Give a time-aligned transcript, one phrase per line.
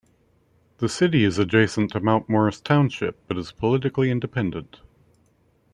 [0.79, 4.79] The city is adjacent to Mount Morris Township, but is politically independent.